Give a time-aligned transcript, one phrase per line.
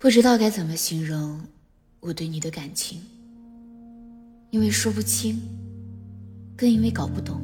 [0.00, 1.40] 不知道该怎么形容
[1.98, 3.00] 我对你的感情，
[4.50, 5.42] 因为说不清，
[6.56, 7.42] 更因为搞不懂。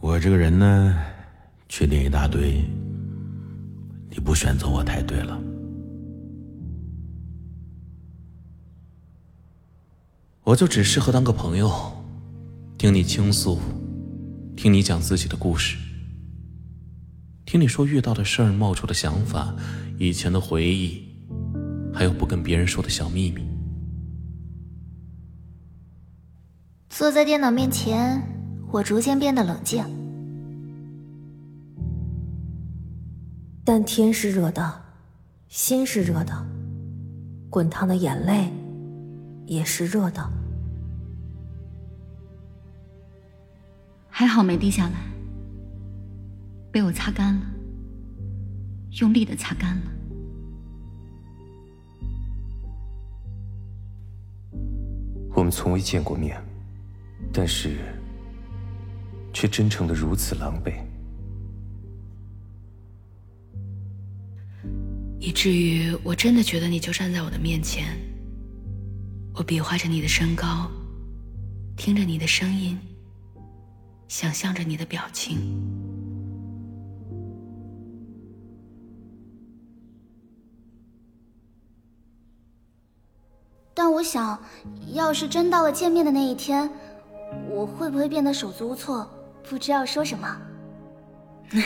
[0.00, 1.00] 我这个人呢，
[1.68, 2.64] 缺点一大堆，
[4.10, 5.40] 你不选择我太对了。
[10.42, 11.70] 我就只适合当个朋友，
[12.76, 13.60] 听你倾诉，
[14.56, 15.78] 听你讲自己的故事，
[17.52, 19.54] 听你说遇到的事儿冒出的想法，
[19.98, 21.06] 以前的回忆，
[21.92, 23.46] 还有不跟别人说的小秘密。
[26.88, 28.22] 坐在电脑面前，
[28.70, 29.84] 我逐渐变得冷静。
[33.62, 34.82] 但天是热的，
[35.48, 36.32] 心是热的，
[37.50, 38.50] 滚烫的眼泪。
[39.46, 40.26] 也是热的，
[44.08, 44.94] 还好没滴下来，
[46.70, 47.42] 被我擦干了，
[49.00, 49.92] 用力的擦干了。
[55.34, 56.40] 我们从未见过面，
[57.32, 57.76] 但是
[59.32, 60.74] 却真诚的如此狼狈，
[65.18, 67.96] 以至于我真的觉得你就站在我的面前。
[69.34, 70.70] 我比划着你的身高，
[71.76, 72.78] 听着你的声音，
[74.06, 75.81] 想象着你的表情。
[83.74, 84.38] 但我想，
[84.92, 86.70] 要是真到了见面的那一天，
[87.48, 89.10] 我会不会变得手足无措，
[89.48, 90.36] 不知要说什么？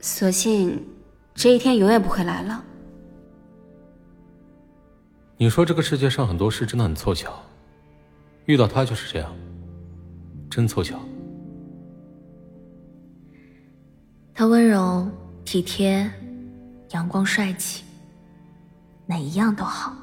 [0.00, 0.86] 索性，
[1.34, 2.64] 这一天永远不会来了。
[5.36, 7.32] 你说这个世界上很多事真的很凑巧，
[8.46, 9.34] 遇到他就是这样，
[10.50, 10.98] 真凑巧。
[14.32, 15.08] 他温柔
[15.44, 16.10] 体贴，
[16.90, 17.84] 阳光帅气，
[19.06, 19.94] 哪一样都好。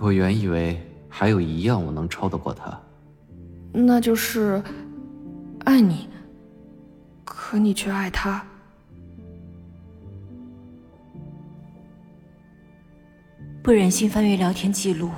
[0.00, 2.78] 我原以为还有一样我能超得过他，
[3.72, 4.62] 那就是
[5.64, 6.08] 爱你，
[7.24, 8.44] 可你却爱他。
[13.62, 15.10] 不忍心翻阅聊天记录，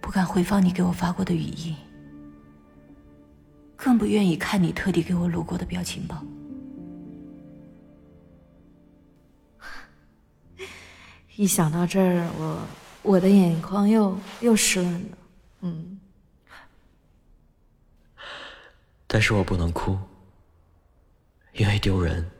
[0.00, 1.76] 不敢回放你给我发过的语音，
[3.76, 6.20] 更不愿意看你特地给我录过的表情包。
[11.36, 12.60] 一想到这儿，我
[13.02, 15.18] 我的眼眶又又湿润了。
[15.62, 16.00] 嗯，
[19.06, 19.98] 但是我不能哭，
[21.52, 22.30] 因为丢人。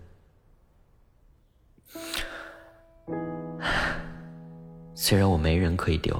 [4.95, 6.17] 虽然我没人可以丢，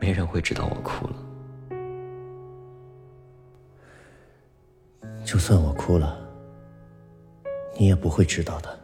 [0.00, 1.14] 没人会知道我哭了。
[5.24, 6.18] 就算我哭了，
[7.78, 8.83] 你也不会知道的。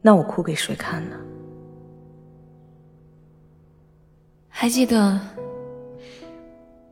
[0.00, 1.16] 那我哭给谁看呢？
[4.48, 5.20] 还记得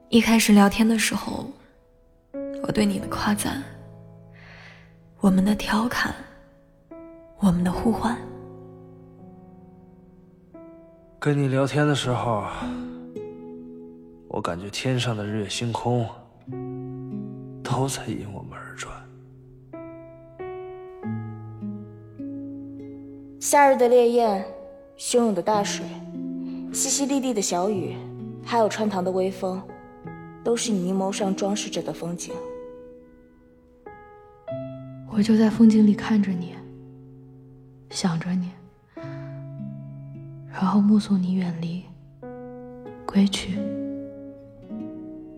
[0.09, 1.47] 一开始聊天的时候，
[2.63, 3.63] 我对你的夸赞，
[5.21, 6.15] 我们的调侃。
[7.39, 8.17] 我们的呼唤。
[11.19, 12.45] 跟你聊天的时候，
[14.27, 16.09] 我感觉天上的日月星空
[17.63, 18.56] 都在引我们
[23.49, 24.45] 夏日的烈焰，
[24.99, 25.87] 汹涌的大水，
[26.73, 27.95] 淅淅沥沥的小雨，
[28.45, 29.63] 还有穿堂的微风，
[30.43, 32.35] 都是你凝眸上装饰着的风景。
[35.13, 36.57] 我就在风景里看着你。
[37.89, 38.51] 想着你，
[40.49, 41.85] 然后目送你远离、
[43.07, 43.57] 归去，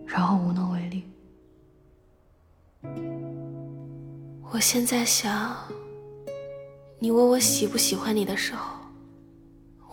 [0.07, 1.03] 然后无能为力。
[4.51, 5.55] 我现在想，
[6.99, 8.79] 你问我喜不喜欢你的时候，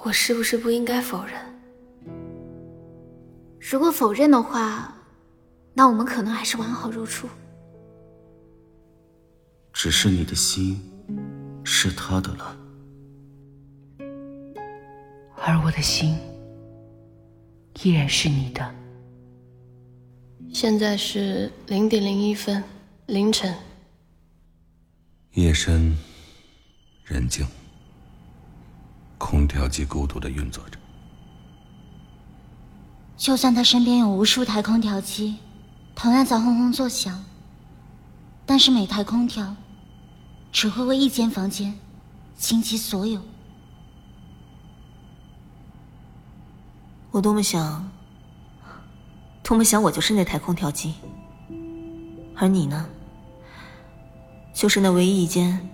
[0.03, 1.41] 我是不是不应该否认？
[3.61, 4.95] 如果否认的话，
[5.73, 7.29] 那我们可能还是完好如初。
[9.73, 10.81] 只是你的心。
[11.69, 12.57] 是他的了，
[15.35, 16.17] 而我的心
[17.83, 18.75] 依然是你的。
[20.53, 22.63] 现在是零点零一分，
[23.07, 23.53] 凌晨。
[25.33, 25.93] 夜深
[27.07, 27.47] 人静，
[29.17, 30.77] 空调机孤独的运作着。
[33.17, 35.37] 就算他身边有无数台空调机，
[35.95, 37.25] 同样在轰轰作响，
[38.45, 39.55] 但是每台空调。
[40.53, 41.79] 只会为一间房间
[42.39, 43.21] 倾其所有。
[47.11, 47.91] 我多么想，
[49.43, 50.95] 多么想，我就是那台空调机。
[52.35, 52.89] 而你呢？
[54.55, 55.69] 就是那唯一一间，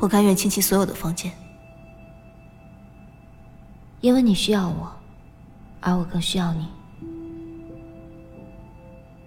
[0.00, 1.32] 我甘愿倾其所有的房间。
[4.00, 4.92] 因为你需要我，
[5.80, 6.66] 而我更需要你。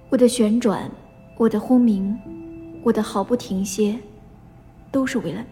[0.10, 0.90] 我的旋转，
[1.38, 2.18] 我的轰鸣，
[2.84, 4.00] 我的毫不停歇，
[4.90, 5.48] 都是为了你。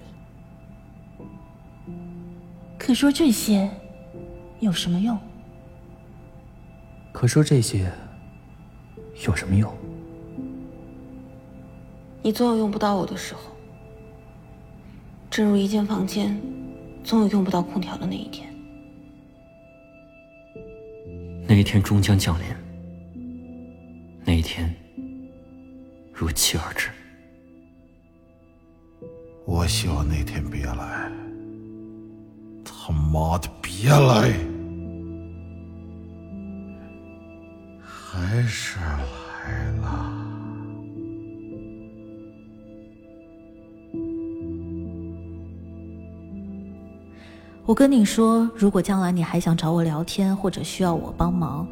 [2.78, 3.70] 可说这些
[4.60, 5.18] 有什么用？
[7.12, 7.92] 可说这些
[9.26, 9.70] 有什么用？
[12.22, 13.42] 你总有用不到我的时候，
[15.30, 16.36] 正如一间房间，
[17.04, 18.50] 总有用不到空调的那一天。
[21.48, 22.46] 那一天终将降临，
[24.26, 24.74] 那一天
[26.12, 26.90] 如期而至。
[29.46, 31.12] 我希望那天别来，
[32.64, 34.34] 他妈的别来，
[37.82, 40.29] 还是来了。
[47.70, 51.68] 我跟你说，如果将来你还想找我聊天，或者需要我帮忙，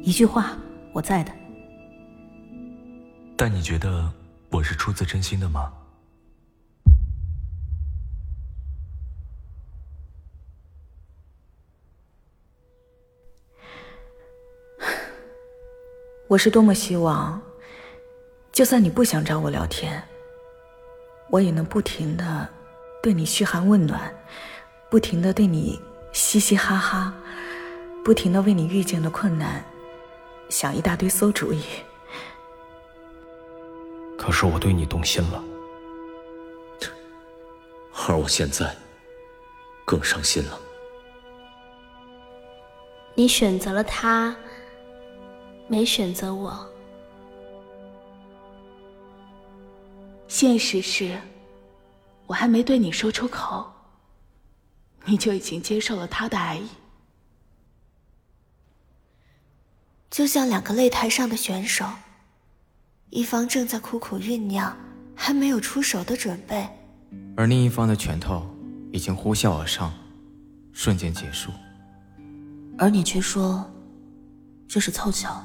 [0.00, 0.56] 一句话，
[0.90, 1.30] 我在的。
[3.36, 4.10] 但你觉得
[4.48, 5.70] 我是出自真心的吗？
[16.26, 17.38] 我是多么希望，
[18.50, 20.02] 就算你不想找我聊天，
[21.28, 22.48] 我也能不停的
[23.02, 24.10] 对你嘘寒问暖，
[24.94, 25.80] 不停的对你
[26.12, 27.12] 嘻嘻哈哈，
[28.04, 29.60] 不停的为你遇见的困难
[30.48, 31.64] 想一大堆馊主意。
[34.16, 35.42] 可是我对你动心了，
[38.06, 38.72] 而我现在
[39.84, 40.56] 更伤心了。
[43.16, 44.36] 你选择了他，
[45.66, 46.56] 没选择我。
[50.28, 51.20] 现实是，
[52.28, 53.73] 我还没对你说出口，
[55.04, 56.68] 你就已经接受了他的爱意。
[60.10, 61.84] 就像两个擂台上的选手，
[63.10, 64.76] 一方正在苦苦酝酿，
[65.16, 66.68] 还没有出手的准备，
[67.36, 68.48] 而另一方的拳头
[68.92, 69.92] 已经呼啸而上，
[70.72, 71.50] 瞬间结束。
[72.78, 73.68] 而你却说
[74.68, 75.44] 这是凑巧。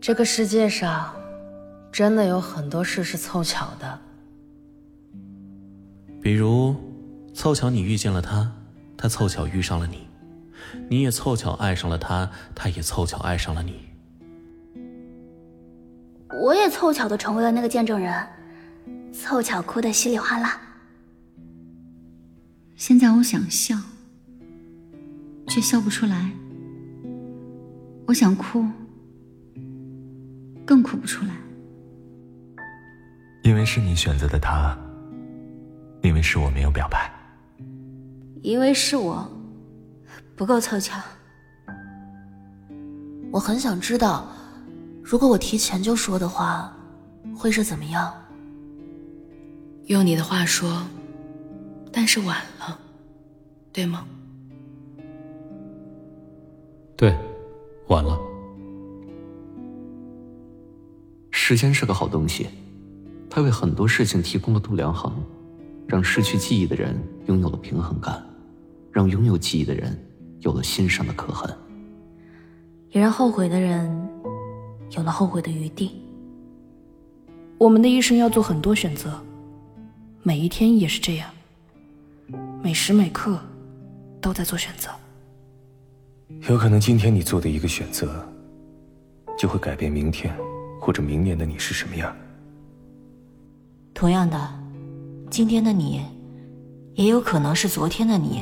[0.00, 1.12] 这个世界上
[1.90, 4.00] 真的有很多事是凑巧的，
[6.22, 6.76] 比如
[7.36, 8.50] 凑巧你遇见了他，
[8.96, 10.08] 他凑巧遇上了你，
[10.88, 13.74] 你也凑巧爱上了他，他也凑巧爱上了你。
[16.42, 18.26] 我也凑巧的成为了那个见证人，
[19.12, 20.58] 凑巧哭得稀里哗啦。
[22.74, 23.76] 现在我想笑，
[25.46, 26.30] 却笑不出来；
[28.06, 28.64] 我想哭，
[30.64, 31.34] 更哭不出来。
[33.42, 34.74] 因为是你选择的他，
[36.00, 37.12] 因为是我没有表白，
[38.46, 39.28] 因为是我
[40.36, 41.02] 不够凑巧。
[43.32, 44.28] 我很想知道，
[45.02, 46.72] 如果我提前就说的话，
[47.36, 48.14] 会是怎么样？
[49.86, 50.80] 用你的话说，
[51.90, 52.78] 但是晚了，
[53.72, 54.06] 对吗？
[56.96, 57.18] 对，
[57.88, 58.16] 晚了。
[61.32, 62.46] 时间是个好东西，
[63.28, 65.12] 它为很多事情提供了度量衡，
[65.88, 68.24] 让失去记忆的人拥有了平衡感，
[68.96, 69.94] 让拥有记忆的人
[70.40, 71.54] 有了欣赏的可恨，
[72.92, 73.86] 也让后悔的人
[74.92, 76.00] 有了后悔的余地。
[77.58, 79.22] 我们的一生要做很多选择，
[80.22, 81.28] 每一天也是这样，
[82.62, 83.38] 每时每刻
[84.18, 84.88] 都在做选择。
[86.48, 88.26] 有可能今天你做的一个选择，
[89.36, 90.34] 就会改变明天
[90.80, 92.16] 或者明年的你是什么样。
[93.92, 94.58] 同样的，
[95.28, 96.00] 今天的你，
[96.94, 98.40] 也有可能是昨天的你，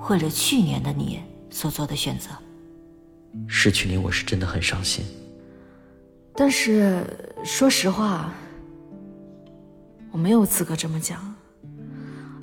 [0.00, 2.30] 或者去年的你所做的选择。
[3.46, 5.04] 失去你，我是真的很伤心。
[6.34, 7.04] 但是
[7.44, 8.32] 说实话，
[10.10, 11.34] 我没有资格这么讲，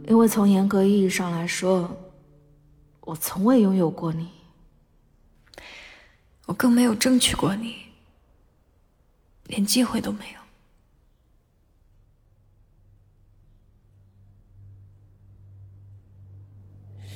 [0.07, 1.89] 因为从严格意义上来说，
[3.01, 4.29] 我从未拥有过你。
[6.45, 7.75] 我更没有争取过你，
[9.47, 10.39] 连机会都没有。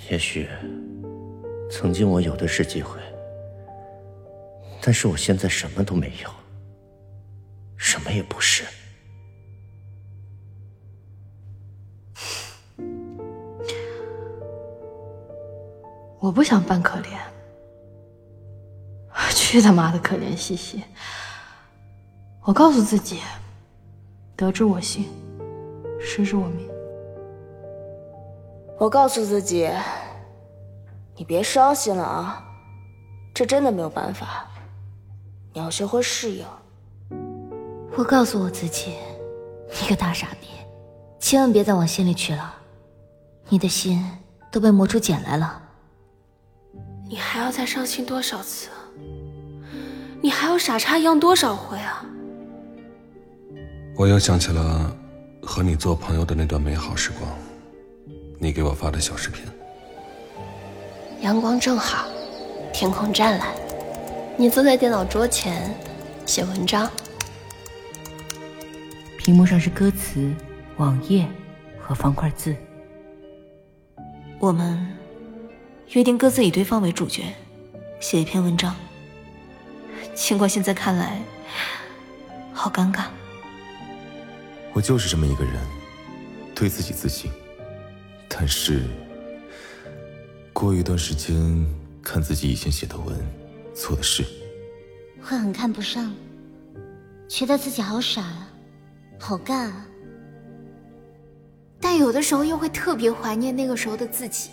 [0.09, 0.49] 也许，
[1.69, 2.99] 曾经我有的是机会，
[4.81, 6.29] 但是我现在什么都没有，
[7.77, 8.63] 什么也不是。
[16.19, 17.17] 我不想扮可怜，
[19.33, 20.83] 去他妈的可怜兮兮！
[22.43, 23.19] 我告诉自己，
[24.35, 25.05] 得之我幸，
[25.99, 26.70] 失之我命。
[28.81, 29.69] 我告诉自己，
[31.15, 32.43] 你别伤心了啊，
[33.31, 34.47] 这真的没有办法，
[35.53, 36.43] 你要学会适应。
[37.95, 38.95] 我告诉我自己，
[39.79, 40.47] 你个大傻逼，
[41.19, 42.55] 千万别再往心里去了，
[43.49, 44.03] 你的心
[44.51, 45.61] 都被磨出茧来了。
[47.07, 48.69] 你还要再伤心多少次？
[50.23, 52.03] 你还要傻叉一样多少回啊？
[53.95, 54.91] 我又想起了
[55.43, 57.31] 和你做朋友的那段美好时光，
[58.43, 59.45] 你给我发的小视频。
[61.21, 62.07] 阳光正好，
[62.73, 63.53] 天空湛蓝，
[64.35, 65.71] 你坐在电脑桌前
[66.25, 66.89] 写文章，
[69.19, 70.33] 屏幕上是歌词、
[70.77, 71.27] 网页
[71.79, 72.55] 和方块字。
[74.39, 74.87] 我们
[75.89, 77.25] 约定各自以对方为主角，
[77.99, 78.75] 写一篇文章。
[80.15, 81.21] 尽管现在看来
[82.51, 83.03] 好尴尬。
[84.73, 85.53] 我就是这么一个人，
[86.55, 87.31] 对自己自信，
[88.43, 88.81] 但是
[90.51, 91.63] 过一段时间
[92.01, 93.15] 看自己以前写的文，
[93.75, 94.25] 做的事，
[95.21, 96.11] 会很看不上，
[97.29, 98.49] 觉得自己好傻啊，
[99.19, 99.85] 好干啊。
[101.79, 104.49] 但有的时候又会特别怀念那个时候的自己，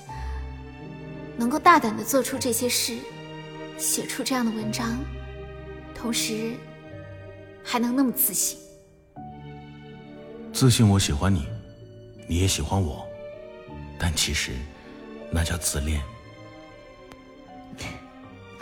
[1.38, 2.95] 能够大胆的做出这些事，
[3.78, 4.99] 写出这样的文章，
[5.95, 6.52] 同时
[7.64, 8.59] 还能那么自信。
[10.52, 11.47] 自信我喜欢你，
[12.28, 13.08] 你也喜欢我，
[13.99, 14.52] 但其实
[15.33, 16.00] 那叫自恋。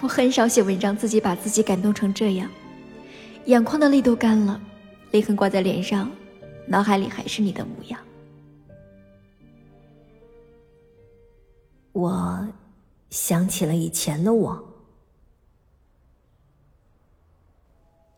[0.01, 2.51] 我很少写文章，自己把自己感动成这样，
[3.45, 4.61] 眼眶的泪都干了，
[5.11, 6.11] 泪痕挂在脸上，
[6.67, 8.01] 脑海里还是你的模样。
[11.93, 12.47] 我
[13.11, 14.63] 想起了以前的我，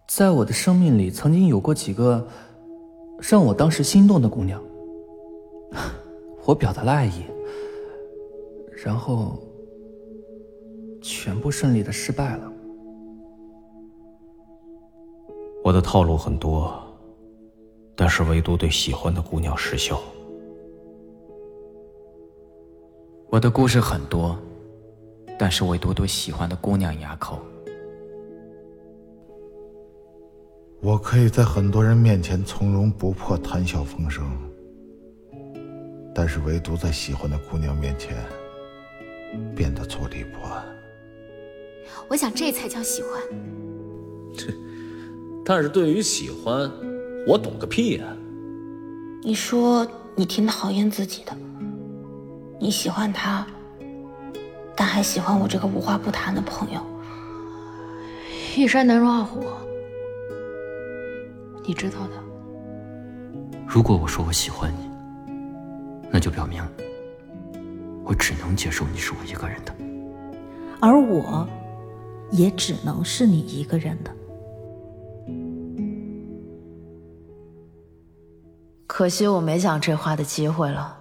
[0.08, 2.28] 在我的生命里曾经有过几个。
[3.20, 4.62] 让我当时心动的姑娘，
[6.48, 7.24] 我表达了爱意，
[8.82, 9.38] 然后
[11.02, 12.50] 全部顺利的失败了。
[15.62, 16.72] 我的套路很多，
[17.94, 20.00] 但是唯独对喜欢的姑娘失效。
[23.28, 24.34] 我的故事很多，
[25.38, 27.38] 但是唯独对喜欢的姑娘哑口。
[30.80, 34.24] 我可以在很多人面前从容不迫、谈笑风生，
[36.18, 38.16] 但是唯独在喜欢的姑娘面前
[39.54, 40.64] 变得坐立不安。
[42.08, 43.22] 我想这才叫喜欢。
[44.36, 44.52] 这，
[45.44, 46.68] 但是对于喜欢，
[47.24, 48.04] 我懂个屁呀！
[49.22, 51.32] 你说你挺讨厌自己的，
[52.58, 53.46] 你喜欢他，
[54.74, 56.80] 但还喜欢我这个无话不谈的朋友。
[58.56, 59.44] 一山难容二虎。
[61.64, 62.14] 你知道的。
[63.68, 64.88] 如果我说我喜欢你，
[66.10, 66.62] 那就表明
[68.04, 69.74] 我只能接受你是我一个人的，
[70.80, 71.46] 而我
[72.30, 74.10] 也只能是你一个人的。
[78.86, 80.96] 可惜我没讲这话的机会了，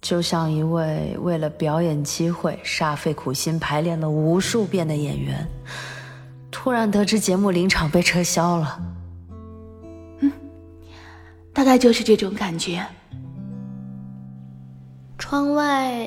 [0.00, 5.44] 就像一位为了表演机会煞费苦心排练了无数遍的演员，
[6.50, 8.80] 突然得知节目临场被撤销了。
[10.20, 10.30] 嗯
[11.52, 12.86] 大概就是这种感觉。
[15.32, 16.06] 窗外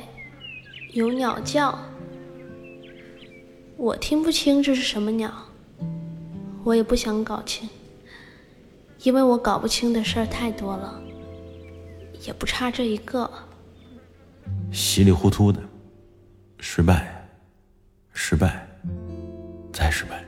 [0.92, 1.76] 有鸟叫，
[3.76, 5.32] 我听不清这是什么鸟，
[6.62, 7.68] 我也不想搞清，
[9.02, 11.02] 因为我搞不清的事儿太多了，
[12.24, 13.28] 也不差这一个。
[14.70, 15.60] 稀里糊涂的，
[16.60, 17.28] 失败，
[18.12, 18.64] 失败，
[19.72, 20.24] 再失败。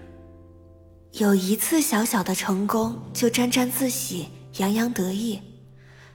[1.12, 4.26] 有一次小小的成功，就沾沾自喜。
[4.56, 5.40] 洋洋得意，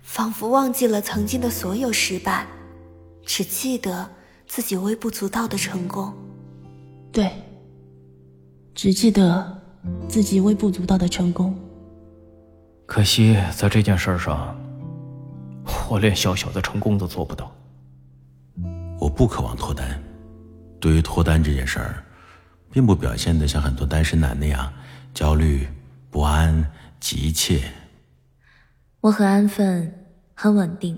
[0.02, 2.46] 仿佛忘记了曾经的所有失败，
[3.26, 4.10] 只记得
[4.48, 6.14] 自己微不足道的成功。
[7.12, 7.32] 对，
[8.74, 9.62] 只记得
[10.08, 11.58] 自己微不足道的成功。
[12.86, 14.56] 可惜在这件事上，
[15.90, 17.52] 我连小小的成功都做不到。
[19.00, 20.02] 我不渴望脱单，
[20.80, 22.04] 对于脱单这件事儿，
[22.72, 24.72] 并不表现的像很多单身男那样
[25.14, 25.68] 焦虑、
[26.10, 27.62] 不安、急切。
[29.02, 29.94] 我很安分，
[30.34, 30.98] 很稳定。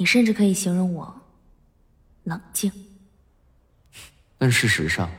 [0.00, 1.14] 你甚至可以形容我
[2.24, 2.72] 冷静。
[4.38, 5.10] 但事实上，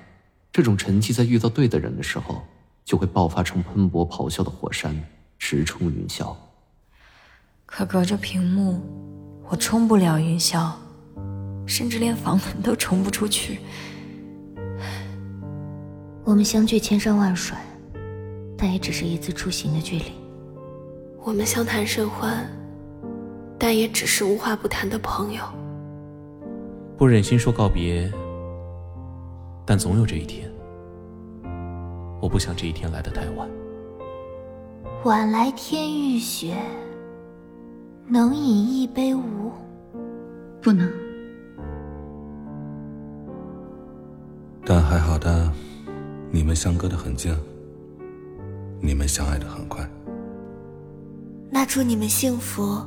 [0.52, 2.42] 这种沉寂在遇到对的人的时候，
[2.84, 5.00] 就会爆发成喷薄咆哮的火山，
[5.38, 6.36] 直冲云霄。
[7.68, 8.82] 可隔着屏幕，
[9.48, 10.72] 我冲不了云霄，
[11.68, 13.60] 甚至连房门都冲不出去。
[16.24, 17.56] 我们相距千山万水，
[18.58, 20.06] 但也只是一次出行的距离。
[21.24, 22.50] 我们相谈甚欢，
[23.64, 25.44] 但也只是无话不谈的朋友。
[26.98, 28.12] 不忍心说告别，
[29.68, 30.52] 但总有这一天。
[32.20, 33.48] 我不想这一天来得太晚。
[35.04, 36.58] 晚来天欲雪，
[38.08, 39.52] 能饮一杯无？
[40.60, 40.92] 不能。
[44.66, 45.52] 但还好的，
[46.32, 47.32] 你们相隔的很近，
[48.82, 49.88] 你们相爱的很快。
[51.52, 52.82] 那祝你们幸福、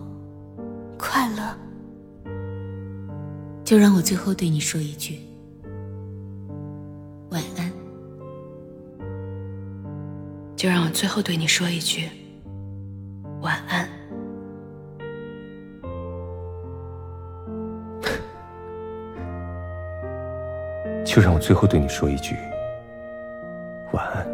[1.04, 1.54] 快乐。
[3.62, 5.18] 就让我最后对你说一句
[7.30, 7.70] 晚安。
[10.56, 12.08] 就让我最后对你说一句
[13.42, 13.86] 晚安。
[21.04, 22.34] 就让我最后对你说一句
[23.92, 24.33] 晚安。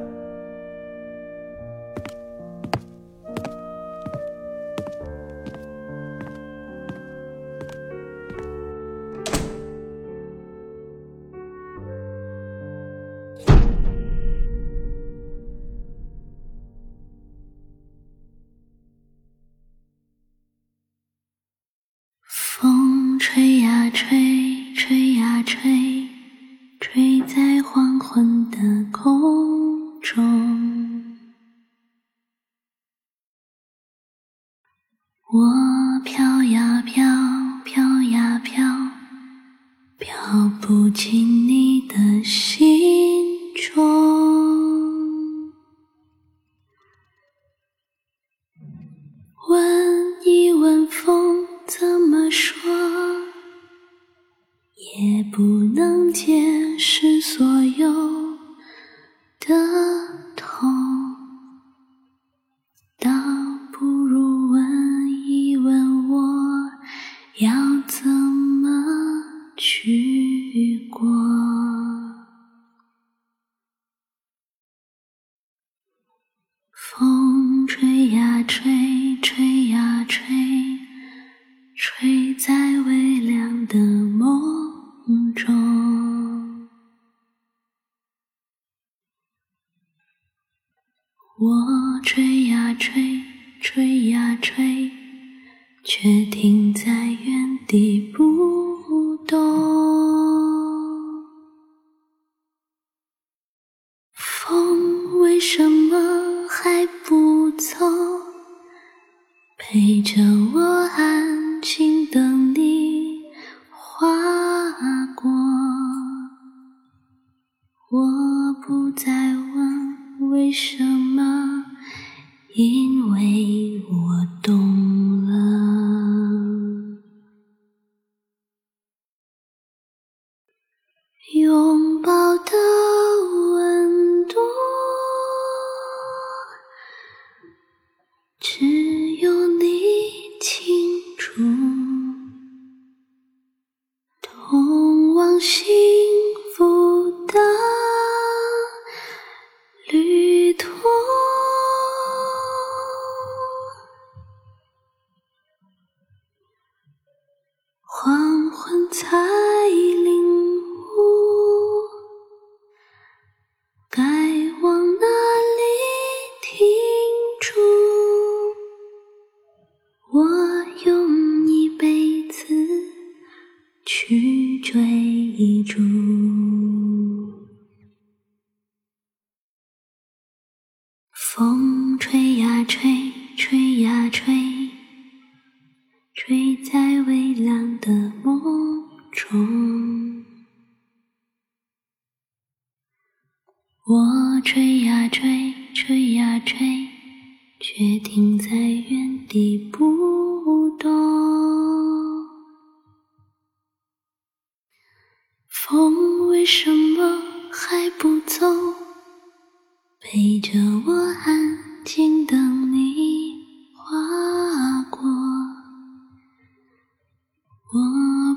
[98.21, 99.80] 不懂。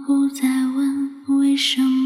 [0.05, 0.43] 不再
[0.75, 2.02] 问为什么，